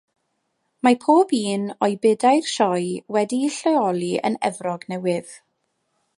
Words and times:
Mae 0.87 0.95
pob 1.03 1.33
un 1.39 1.67
o'i 1.87 1.93
bedair 2.07 2.49
sioe 2.53 2.89
wedi'u 3.17 3.53
lleoli 3.59 4.13
yn 4.31 4.43
Efrog 4.51 4.91
Newydd. 4.95 5.39